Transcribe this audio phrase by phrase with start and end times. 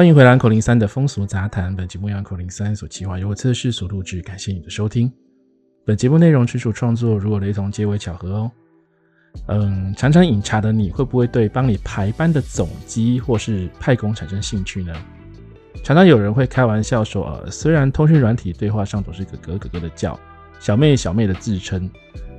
[0.00, 1.76] 欢迎回来，口零三的风俗杂谈。
[1.76, 4.22] 本节目由口零三所企划，由我测试所录制。
[4.22, 5.12] 感谢你的收听。
[5.84, 8.50] 本节目内容纯属创作，如果雷同，皆为巧合哦。
[9.48, 14.94] 嗯，常常饮茶的你会不会对帮你排班的总机或是派工产生兴趣呢？
[15.84, 20.18] 常常有人会开玩笑说，呃，虽然通讯软体对话上总是哥哥哥哥的叫，
[20.60, 21.90] 小妹小妹的自称，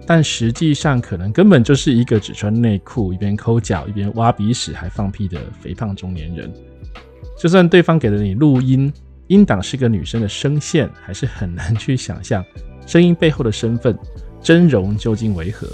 [0.07, 6.51] 但实际上可能根本就是一个只穿内裤，一边抠脚，一边挖鼻屎还放屁的肥胖中年人。
[7.37, 8.91] 就算对方给了你录音，
[9.27, 12.43] 音档是个女生的声线，还是很难去想象
[12.85, 13.97] 声音背后的身份
[14.41, 15.67] 真容究竟为何。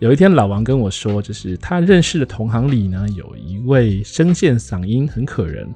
[0.00, 5.66] 有一天，老王跟我说，就是他认识的同行里呢，有一位声线嗓音很可人，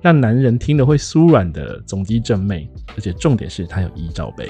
[0.00, 4.48] 让男人听了会酥软的总机正妹，而且重点是他有 E 罩杯，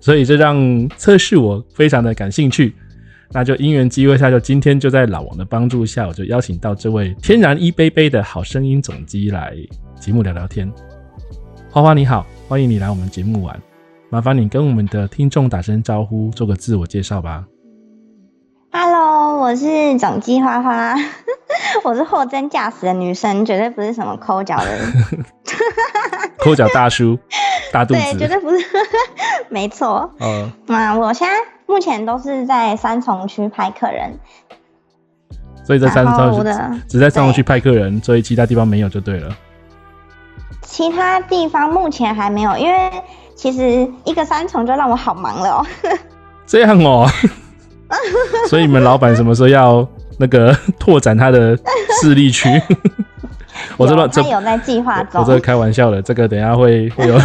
[0.00, 2.74] 所以这让测试我非常的感兴趣。
[3.32, 9.54] 那就因缘机会下，就今天就在老王的帮助下，我就邀请到这位天然一杯杯的好声音总机来
[9.98, 10.72] 节目聊聊天。
[11.70, 13.60] 花花你好，欢迎你来我们节目玩，
[14.10, 17.44] 麻烦你跟我们的听众打声招呼，做个自我介绍吧。
[18.70, 20.94] Hello，我是总机花花，
[21.82, 24.92] 我是货真价实的女生，绝对不是什么抠脚的人，
[26.38, 27.18] 抠脚大叔，
[27.72, 28.64] 大肚子，对，绝对不是，
[29.50, 30.14] 没错。
[30.20, 31.55] 嗯，那我现在。
[31.66, 34.18] 目前都是在三重区派客人，
[35.64, 36.50] 所以在三重区
[36.88, 39.36] 只在三重区派客人，所以其他地方没有就对了。
[40.62, 42.90] 其他地方目前还没有，因为
[43.34, 45.66] 其实一个三重就让我好忙了哦。
[46.46, 47.08] 这样哦，
[48.48, 49.86] 所以你们老板什么时候要
[50.18, 51.56] 那个 拓展他的
[52.00, 52.48] 势力区？
[53.76, 57.18] 我这边这有在计划中，我这个开玩笑的，这个等一下会会有。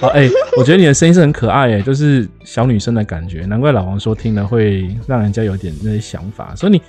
[0.00, 6.54] 哦，哎、欸，我觉得你的声音是很可爱，哎，就是小女生的感觉，难怪老王说听了会让人家有点那些想法。
[6.54, 6.82] 所以你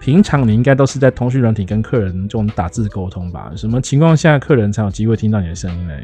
[0.00, 3.50] 平常你应该都是在通讯软体跟客人这种打字沟通吧？
[3.54, 5.94] 什么情况下客人才有机会听到你的声音呢？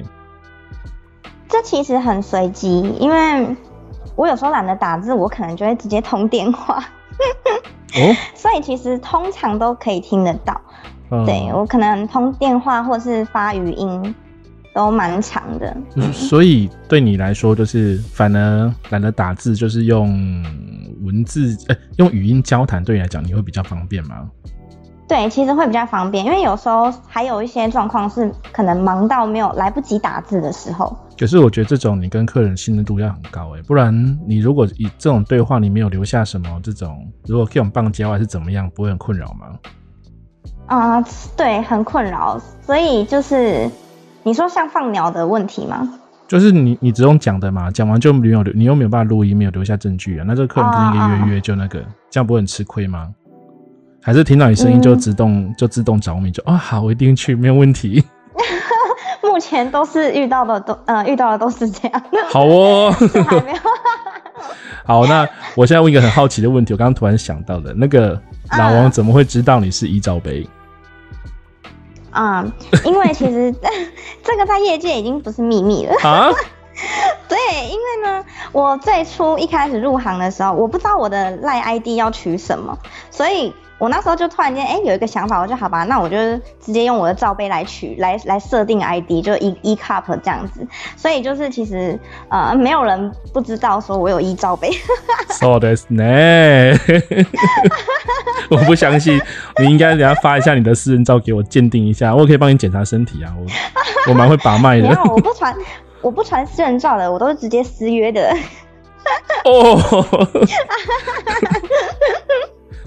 [1.48, 3.56] 这其实很随机，因为
[4.14, 6.76] 我有时候懒得打字，我可能就会直接通电话。
[7.94, 10.60] 哦， 所以其实通常都可以听得到。
[11.10, 14.14] 嗯、对，我可能通电话或是发语音。
[14.72, 15.76] 都蛮长的，
[16.12, 20.08] 所以对你来说，就是反而懒得打字，就是用
[21.04, 24.30] 文字，欸、用语音交谈，对你来讲，你会比较方便吗？
[25.08, 30.96] 对，其实会比较方便，因为有时候还有一些状况是可能忙到没有来不及打字的时候。
[31.18, 33.92] 可是我觉得这种你跟客人信任度要很高哎，不然
[34.24, 39.46] 你如果以这种对话你没有留下什么这种，如果这种棒交还是怎么样，不会很困扰吗？
[40.66, 41.04] 啊、呃，
[41.36, 43.68] 对，很困扰，所以就是。
[44.22, 45.98] 你说像放鸟的问题吗？
[46.28, 50.24] 就是你你只用讲的嘛，讲完就没有留，你又没有办法录音，没有留下证据啊。
[50.26, 53.08] 那这个客人听一个约约就那个，哦、这样不会很吃亏吗？
[54.02, 58.04] 还是听到你声音就自动、嗯、就自动着迷，就啊、哦、好，我一定去，没有问题。
[59.22, 62.02] 目前都是遇到的都呃遇到的都是这样。
[62.30, 62.92] 好哦。
[62.92, 63.58] 还没有。
[64.86, 68.20] 好，那我现在问一个很好奇的问题，我刚刚突然想到的，那个
[68.56, 70.48] 老王怎么会知道你是 E 罩杯？
[72.10, 72.52] 啊、嗯，
[72.84, 73.54] 因为其实
[74.22, 76.30] 这个在业界已经不是秘密了啊。
[77.28, 77.38] 对，
[77.68, 82.78] 因为呢，我最初一开始入行的时候，我不知道我的赖 ID 要取什么，
[83.10, 83.54] 所以。
[83.80, 86.16] 我那时候就突然间哎、欸、有一个想法，我就好吧，那我就
[86.60, 90.60] 直接用我的罩杯来取来来设定 ID，就 E E cup 这样子。
[90.96, 91.98] 所以就是其实
[92.28, 94.70] 呃没有人不知道说我有 E 罩杯。
[95.30, 96.04] So this 呢？
[98.50, 99.18] 我不相信，
[99.58, 104.88] 你应该等下发一下你的私人照给我鉴定一下，我可以帮你检查身体啊，我我蛮会把脉的。
[104.88, 105.56] 没有，我不传
[106.02, 108.36] 我不传私人照的，我都是直接私约的。
[109.46, 109.80] 哦。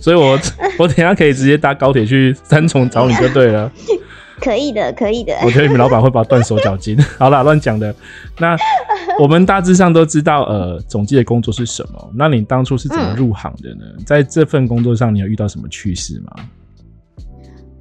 [0.04, 0.40] 所以我，我
[0.84, 3.72] 我等一下可以直接搭高铁去三重找你就对了。
[4.42, 5.34] 可以的，可以的。
[5.46, 7.02] 我觉得你们老板会把我断手脚筋。
[7.18, 7.96] 好啦，乱讲的。
[8.38, 8.58] 那
[9.18, 12.12] 我们大致上都知道，呃，总机的工作是什么。
[12.14, 13.86] 那你当初是怎么入行的呢？
[13.98, 16.36] 嗯、在这份工作上，你有遇到什么趣事吗？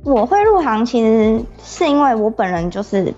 [0.05, 3.13] 我会入行，其实是因为我本人就是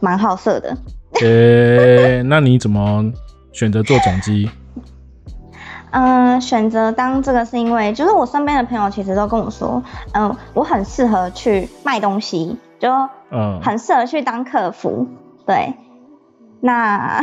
[0.00, 0.76] 蛮好色的。
[1.22, 3.10] 呃、欸，那你怎么
[3.52, 4.50] 选择做总机？
[5.92, 9.82] 嗯，选择当这个是因为，就是我身边的朋友其实都跟我说，
[10.14, 12.90] 嗯，我很适合去卖东西，就
[13.30, 15.06] 嗯，很适合去当客服，
[15.46, 15.74] 对，
[16.60, 17.20] 那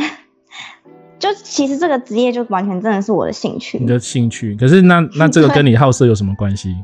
[1.18, 3.76] 就其实这个职业就完全真的是我的兴趣。
[3.78, 6.76] 你的兴趣，可是那那这个跟你好色有什么关系？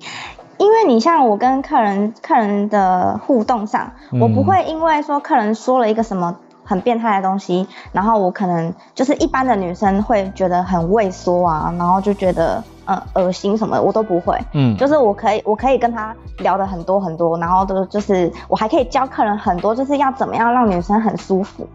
[0.56, 6.38] 因为你像我跟客人客人的互动上，嗯、我不会因为说客人说了一个什么。
[6.64, 14.38] 很变态的东西，然后我可能就是一般的女生会觉得很畏缩啊，然后就觉得呃恶心什么的，我都不会。
[14.52, 21.68] 嗯，就是我可以我可以跟他聊的很多很多，然后都就是我还可以教客人很多，就是要怎么样让女生很舒服。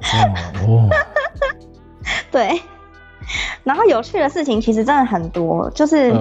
[0.66, 0.88] 哦，
[2.30, 2.60] 对。
[3.62, 6.12] 然后有趣的事情其实真的很多，就是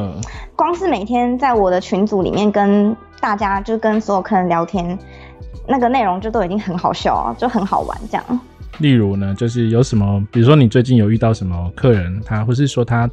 [0.56, 5.00] 光是每天在我的群组里面跟大家，就跟所有客人聊天，
[5.69, 8.39] 那个内容就都已经很好笑啊，就很好玩这样。
[8.80, 13.07] 例如呢，就是有什么，比如说你最近有遇到什么客人，他或是说他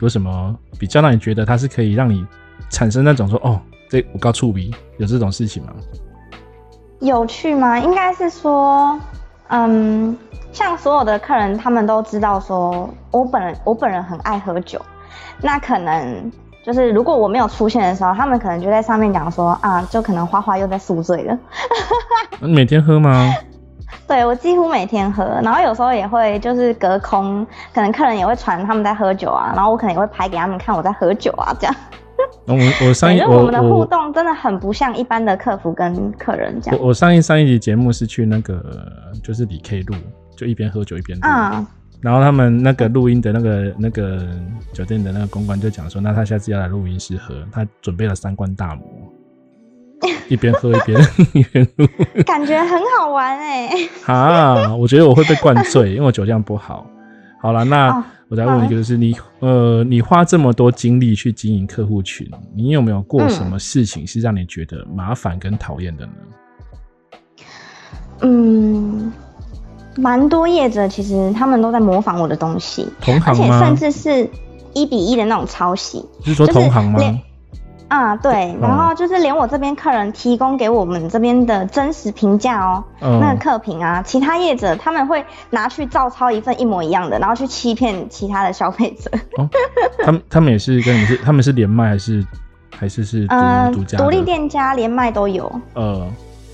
[0.00, 2.26] 有什么比较让你觉得他是可以让你
[2.70, 3.60] 产生那种说哦，
[3.90, 5.72] 这我告触鼻，有这种事情吗？
[7.00, 7.78] 有趣吗？
[7.78, 8.98] 应该是说，
[9.48, 10.16] 嗯。
[10.50, 14.80] 像所有的客人，他们都知道说，我本人我本人很爱喝酒，
[15.42, 16.32] 那可能
[16.68, 21.38] 就是如果我没有出现的时候，他们可能就在上面讲说啊，就可能花花又在宿醉了。
[22.42, 23.32] 你每天喝吗？
[24.06, 31.74] 对，我几乎每天喝，然后有时候也会就是隔空，可能客人也会传他们在喝酒啊，然后我可能也会拍给他们看我在喝酒啊，这样。
[32.46, 32.54] 我
[32.86, 36.78] 我 上一我们的互动真的很不像一般的客服跟客人这样。
[36.78, 38.62] 我我上一上一集节目是去那个
[39.24, 39.94] 就是李 K 录。
[40.36, 41.66] 就一边喝酒一边录，啊、
[42.00, 44.24] 然后他们那个录音的那个那个
[44.72, 48.84] 酒店的那个公关就讲说，那他下次要来录音室喝，他准备了三罐大摩，
[50.30, 51.00] 一边喝一边
[51.32, 51.86] 一边录，
[52.24, 53.88] 感觉很好玩哎、欸。
[54.06, 56.86] 啊，我觉得我会被灌醉，因为我酒量不好。
[57.40, 66.12] 好了，那我再问一个，就是你呃，你花这么多精力去经营客户群，你有没有过什么事情是让你觉得麻烦跟讨厌的呢？
[68.22, 69.12] 嗯。
[69.96, 73.58] 蛮多业者其实他们都在模仿我的东西，同行吗？
[73.58, 74.30] 而且甚至是
[74.72, 76.04] 一比一的那种抄袭。
[76.24, 77.00] 是说同行吗？
[77.88, 89.10] 啊，对，然后就是连我这边客人提供给我们这边的真实评价哦，嗯、那个客评啊，其他业者他们会拿去照抄一份一模一样的，然后去欺骗其他的消费者。
[89.38, 89.48] 哦、
[90.04, 92.22] 他们他们也是跟你是他们是连麦还是
[92.76, 95.50] 还是是独呃独家独立店家连麦都有。
[95.72, 96.06] 呃。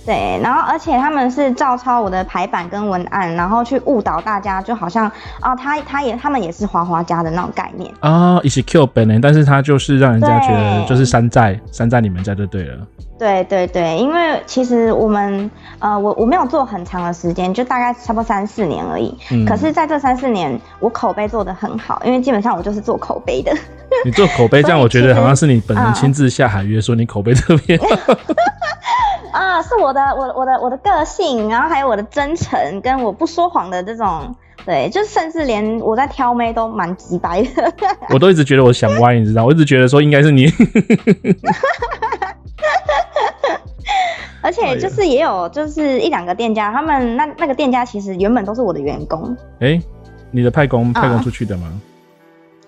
[0.07, 5.11] 对，然后而且他们是照抄我的排版跟文案，然后去误导大家，就好像
[5.41, 12.87] 啊，他他也他们也是花花家的那种概念啊，一起 Q 本人，但是他就是让人家觉得就是山寨山寨你们家就对了。
[13.17, 19.17] 对对对，因为其实我们呃，我我没有做很长的时间，就大概差不多三四年而已。
[19.31, 19.47] 嗯。
[19.47, 23.57] 可是在这三四年，我口碑做得很好，因为基本上我就是做口碑的。
[24.05, 27.87] 你做口碑，这样我觉得好像是你本人亲自下海约说你口碑特别好。
[29.35, 34.33] 啊，是我的，我我的我的个性，然后还有我的真诚，跟我不说谎的这种，
[34.65, 37.73] 对，就甚至连我在挑妹都蛮直白的。
[38.15, 40.47] 我都一直觉得我想歪，你知道，我一直觉得说应该是你。
[44.41, 49.37] 而且就是也有就是一两个店家，他们那那个店家其实原本都是我的员工。
[49.59, 49.83] 哎、欸，
[50.31, 51.65] 你的派工派工出去的吗？
[51.67, 51.81] 嗯、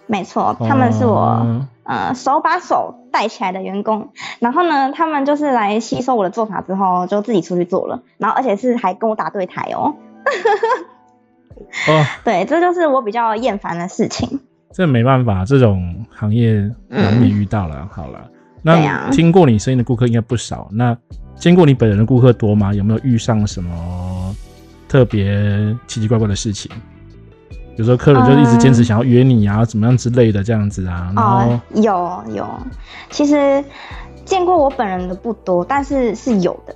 [0.06, 1.46] 没错，他们是我。
[1.88, 4.10] 嗯呃，手把手带起来的员工，
[4.40, 9.94] 然后呢，他们就是来吸收我的做法之后，就自己出去做了，然后而且是还跟我打对台哦。
[11.88, 14.40] 哦， 对，这就是我比较厌烦的事情。
[14.72, 17.78] 这没办法，这种行业难免遇到了。
[17.80, 18.28] 嗯、好了，
[18.62, 20.96] 那听过你声音的顾客应该不少，那
[21.36, 22.74] 见过你本人的顾客多吗？
[22.74, 24.34] 有没有遇上什么
[24.88, 26.70] 特别奇奇怪怪的事情？
[27.76, 31.12] 有时候客人就一直坚持想要约你啊，嗯、怎么样之类的这样子啊。
[31.14, 32.46] 然后、哦、有有，
[33.10, 33.62] 其实
[34.24, 36.74] 见过我本人的不多，但是是有的。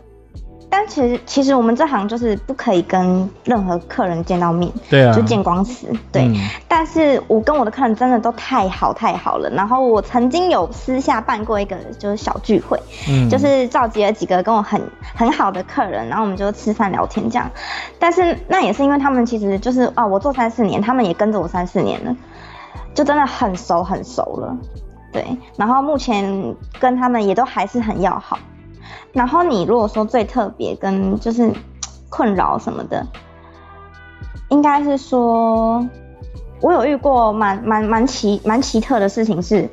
[0.73, 5.89] 但其实，其实我们这行就是不可以跟任何客人见到面，对啊，就见光死。
[6.13, 6.37] 对，嗯、
[6.69, 9.51] 但是我跟我的客人真的都太好太好了。
[9.51, 14.81] 然后我曾经有私下办过一个就是小聚会，嗯，就是召集了几个跟我很
[15.15, 17.51] 很好的客人，然后我们就吃饭聊天这样。
[17.99, 22.17] 但是那也是因为他们其实就是啊，我做三四年，他们也跟着我三四年了，
[22.95, 24.57] 就真的很熟很熟了。
[25.13, 28.39] 对，然后目前跟他们也都还是很要好。
[29.13, 31.53] 然后你如果说最特别跟就是
[32.09, 33.07] 困扰什么的，
[34.49, 35.87] 应该是说，
[36.61, 39.69] 我有遇过蛮蛮蛮奇蛮奇特的事情是，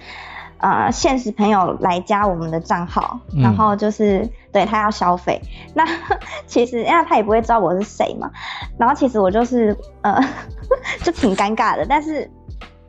[0.60, 5.42] 呃，现实朋友来加我们的账号，然后就是、嗯、对他要消费，
[5.74, 5.84] 那
[6.48, 8.32] 其实因为他也不会知道我是谁嘛，
[8.78, 10.20] 然后其实我就是呃
[11.04, 12.30] 就挺尴尬的，但是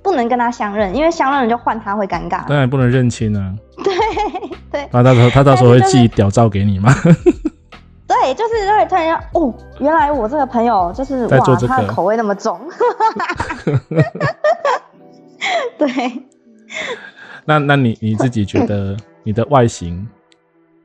[0.08, 3.54] 不能跟他相认，因为相认了就换他会尴尬，当然不能认亲啊。
[3.84, 3.94] 对
[4.70, 6.92] 对，他到时候他到时候会寄屌照给你吗？
[8.08, 12.58] 对，就是会突然间哦，原来我这个朋友就是哇，他的口味那么重。
[15.78, 15.88] 对。
[17.44, 20.06] 那那你你自己觉得你的外形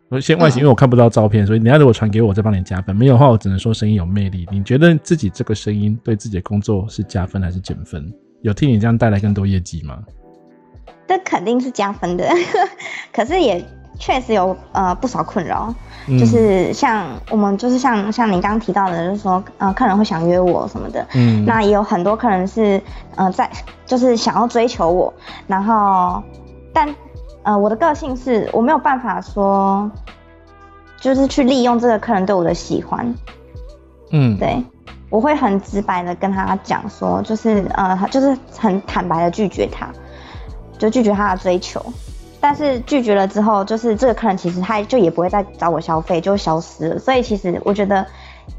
[0.09, 2.95] 我先外形，因为我看不到照片，嗯、所以你要如果传给我，再帮你加分。
[2.95, 4.47] 没有的话，我只能说声音有魅力。
[4.51, 8.13] 你觉得自己这个声音对自己的工作是加分还是减分？
[8.43, 9.97] 有替你这样带来更多业绩吗？
[11.07, 12.29] 这肯定是加分的，
[13.11, 13.65] 可是也
[13.99, 15.73] 确实有呃不少困扰，
[16.07, 22.81] 嗯、就是像我们就是像像你刚刚提到的，就是说呃客人会想约我什么的，嗯，那也有很多客人是
[23.15, 23.49] 呃在
[23.85, 25.13] 就是想要追求我，
[25.47, 26.21] 然后
[26.73, 26.93] 但。
[27.45, 29.91] 呃，我的个性是我没有办法说，
[30.97, 33.13] 就是去利用这个客人对我的喜欢，
[34.11, 34.63] 嗯，对，
[35.13, 39.87] 我会很直白的跟他讲说，就是呃，就是很坦白的拒绝他，
[40.79, 41.79] 就拒绝他的追求，
[42.41, 46.97] 但是拒绝了之后，就是这个客人其实他就也不会再找我消费，就消失了。
[46.97, 48.03] 所以其实我觉得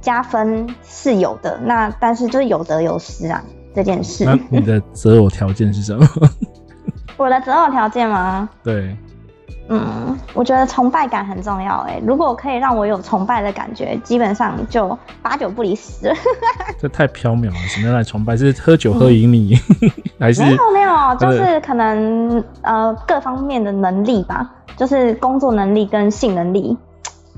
[0.01, 3.43] 加分是有的，那但是就是有得有失啊，
[3.75, 4.25] 这件事。
[4.25, 6.07] 那你的择偶条件是什么？
[7.17, 8.49] 我的择偶条件吗？
[8.63, 8.97] 对，
[9.69, 11.79] 嗯，我觉得崇拜感很重要。
[11.89, 16.15] 哎，如果可以让我有崇拜的感觉，基本上就八九不离十。
[16.79, 18.37] 这太缥缈了，什么来崇拜？
[18.37, 19.91] 是喝酒喝赢你，嗯、
[20.21, 26.77] 还是没有没有，就是可能呃各方面的能力吧，就是工作能力跟性能力。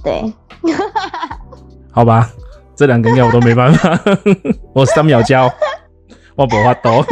[0.02, 0.33] 对，
[1.92, 2.28] 好吧，
[2.75, 3.99] 这两个应该我都没办法。
[4.73, 5.49] 我三秒交，
[6.35, 7.06] 我不法多。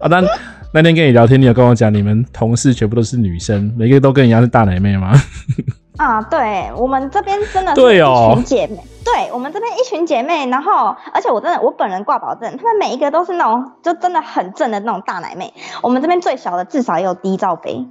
[0.00, 0.24] 啊，但。
[0.72, 5.12] 那天跟你聊天，你有跟我讲，你们同事全部都是女生，每个都跟你一样是大奶妹吗？
[5.96, 15.52] 啊，对，我们这边真的是一群姐妹，对我们这边一群姐妹，然后而且我真的我本人挂保证，她们每一个都是那种就真的很正的那种大奶妹。
[15.82, 17.84] 我们这边最小的至少也有低罩杯。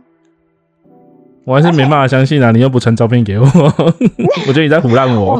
[1.45, 2.51] 我还是没办法相信啊！
[2.51, 3.45] 你又不传照片给我，
[4.47, 5.35] 我觉得你在唬烂我。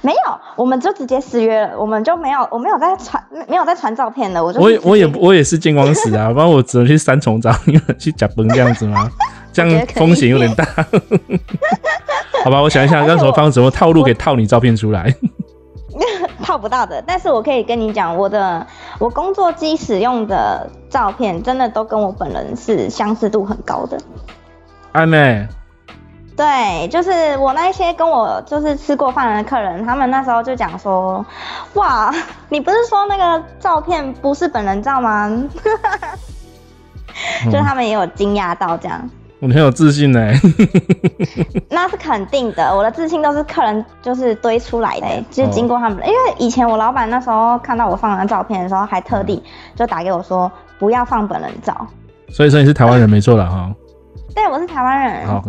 [0.00, 0.18] 没有，
[0.54, 4.44] 我们就直接失约了，我们就没有，我没有在传，没有在传照片了。
[4.44, 9.10] 我就我也我也我也是见光死啊， 不然我只能去三重找你们去假崩这样子吗？
[9.52, 10.64] 这样风险有点大。
[12.44, 15.12] 好吧，我想一下，用什么方式、什么套路可以套你照片出来？
[16.42, 18.64] 套不到的，但是我可以跟你讲，我的
[18.98, 23.98] 我工作机使用的照片，真的都跟我本人是相似度很高的。
[24.94, 25.46] 暧昧，
[26.36, 31.24] 对，就是我那些跟我就是吃过饭的客人，他们那时候就讲说，
[31.74, 32.14] 哇，
[32.48, 35.28] 你不是说那个照片不是本人照吗？
[37.50, 39.10] 就他们也有惊讶到这样。
[39.40, 40.20] 我很有自信呢。
[41.68, 49.42] 那是肯定的，我的自信都是客人就是堆出来的，就是经过他们的，因为以前我老板那时候看到我放的照片的时候，还特地
[49.74, 51.86] 就打给我说不要放本人照。
[52.28, 53.70] 所以说你是台湾人没错了哈。
[54.34, 55.26] 对，我是台湾人。
[55.26, 55.42] 好，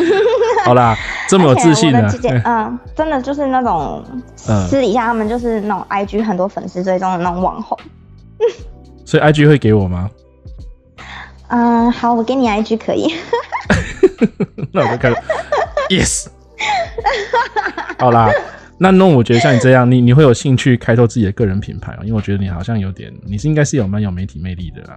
[0.64, 0.96] 好啦，
[1.28, 4.02] 这么有自信的，嗯、呃，真的就是那种
[4.36, 7.78] 私底下他们就是那种 IG 很多粉丝追踪的那种网红。
[9.04, 10.10] 所以 IG 会给我吗？
[11.48, 13.14] 嗯、呃，好，我给你 IG 可以。
[14.72, 15.12] 那我就看。
[15.90, 16.26] Yes。
[17.98, 18.30] 好啦，
[18.78, 21.98] 那那我觉得像你这样，你你会有兴趣开拓自己的个人品牌哦？
[22.02, 24.96] 因为我觉得你好像有点，你是应该是有蛮有媒体魅力的啦。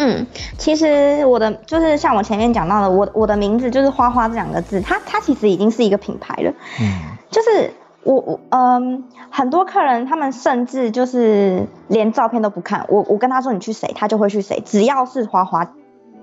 [0.00, 0.26] 嗯，
[0.56, 6.52] 其实我的就是像我前面讲到的，我我的名字就是花花这两个字，它它其实已经是一个品牌了。
[6.80, 7.72] 嗯，就是
[8.04, 15.68] 我我嗯，很多客人他们甚至就是连照片都不看，我我跟他说你去谁，他就会去谁，只要是花花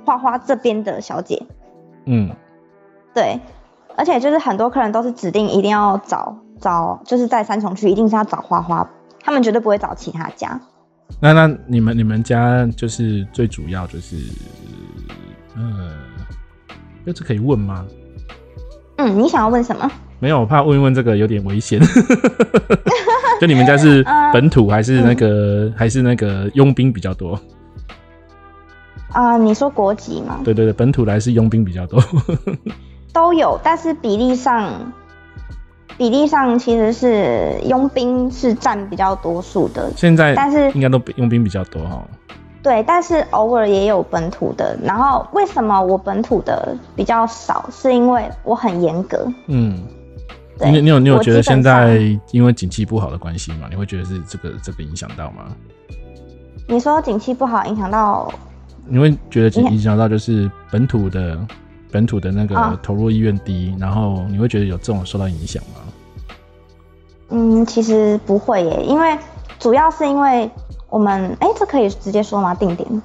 [0.06, 1.44] 花花这边的小姐。
[2.06, 2.32] 嗯，
[3.14, 3.42] 对，
[3.98, 8.90] 而且就是很多客人都是指定一定要找找，就是在三重区一定是要找花花，
[9.22, 10.62] 他们绝对不会找其他家。
[11.20, 14.18] 那那你们你们家就是最主要就是，
[15.56, 15.92] 呃，
[17.14, 17.86] 这可以问吗？
[18.98, 19.90] 嗯，你想要问什么？
[20.20, 21.80] 没有，我怕问一问这个有点危险。
[23.40, 27.34] 就你们家是 本土还是那个、嗯、还是那个佣兵比较多？
[29.12, 30.42] 啊、呃，你说国籍吗？
[30.44, 32.02] 对对对，本土来是佣兵比较多。
[33.14, 34.92] 都有，但是比例上。
[35.98, 42.04] 比例上其实是佣兵是占比较多数的，现在但是应该都佣兵比较多哈。
[42.62, 44.78] 对，但是偶尔也有本土的。
[44.84, 47.70] 然后为什么我本土的比较少？
[47.72, 49.26] 是因为我很严格。
[49.48, 49.84] 嗯，
[50.58, 52.00] 对你你有你有觉得现在
[52.32, 53.68] 因为景气不好的关系吗？
[53.70, 55.46] 你会觉得是这个这个影响到吗？
[56.68, 58.32] 你说景气不好影响到？
[58.88, 61.38] 你会觉得影响到就是本土的
[61.96, 65.80] 本土的那个投入意愿低，哦、然后你会觉得有这种受到影响吗？
[67.30, 69.18] 嗯，其实不会耶，因为
[69.60, 70.52] 主要是因为
[70.90, 72.54] 我们，哎、欸，这可以直接说吗？
[72.54, 73.02] 定点？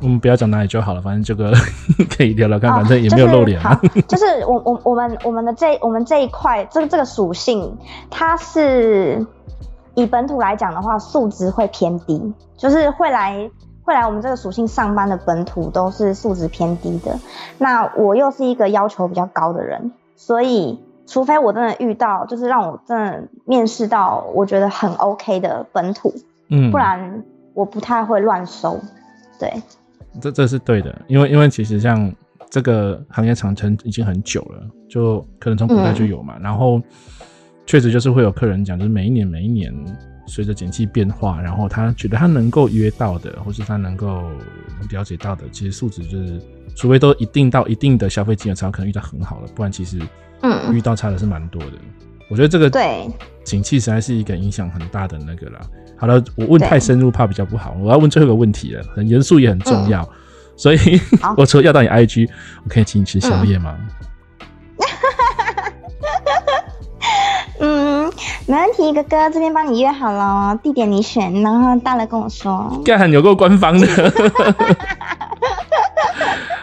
[0.00, 1.52] 我们不要讲哪里就好了，反正这个
[2.16, 4.02] 可以聊聊看，反正也没有露脸、啊就是。
[4.02, 7.76] 就是我我我们我们的这我们这一块，这个这个属性，
[8.08, 9.26] 它是
[9.96, 13.50] 以本土来讲的话，素质会偏低，就是会来
[13.86, 17.16] 会来我们这个属性上班的本土都是素质偏低的。
[17.58, 26.12] 那我又是一个要求比较高的人，所以除非我真的遇到，就是让我真的面试到我觉得很 OK 的本土，
[26.48, 27.22] 嗯，不然
[27.54, 28.80] 我不太会乱收。
[29.38, 29.62] 对，
[30.20, 32.12] 这这是对的，因为因为其实像
[32.50, 36.82] 这个行业长程已经很久了，就可能从古代就有嘛，嗯、然后
[37.64, 39.72] 确实就是会有客人讲，就是每一年每一年。
[40.26, 44.30] 随着景气变化，然后他觉得他能够约到的，或是他能够
[44.90, 46.40] 了解到的，其实素质就是，
[46.74, 49.98] 除非都一定到一定的消费金额才有可能遇到很好的，不然其实，
[50.42, 51.72] 嗯，遇到差的是蛮多的。
[52.28, 53.08] 我觉得这个对
[53.44, 55.60] 景气实在是一个影响很大的那个啦。
[55.96, 60.08] 好了，我问太深入怕比较不好，我要问最后一个问题了，很严肃也很重要，嗯、
[60.56, 60.78] 所以
[61.38, 62.28] 我除了要到你 IG，
[62.64, 63.76] 我可以请你吃宵夜吗？
[63.78, 64.06] 嗯
[68.48, 72.80] 没问题，哥哥这边帮你约好了，地点你选，然后到了跟我说。
[72.84, 73.86] 干，有够官方的。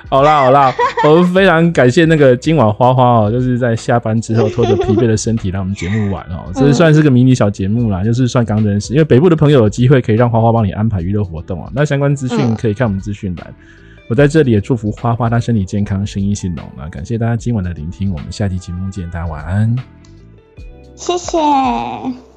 [0.09, 0.71] 好啦好啦，
[1.05, 13.53] 我们非常感谢那个今晚花花哦，就是在下班之后拖着疲惫的身体来我们节目玩哦，这算是个迷你小节目啦，就是算刚认识，因为北部的朋友有机会可以让花花帮你安排娱乐活动啊，那相关资讯可以看我们资讯栏。
[14.07, 16.87] 我在这里也祝福花花她身体健康，生意兴隆啊！
[16.89, 19.75] 感谢大家今晚的聆听，我们下期节目见，大家晚安。
[21.05, 22.32] 谢谢。